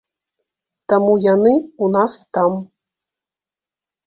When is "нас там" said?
1.97-2.51